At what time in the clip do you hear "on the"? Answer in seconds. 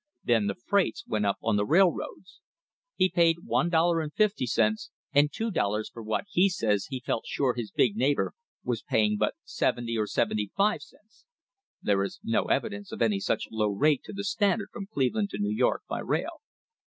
1.43-1.63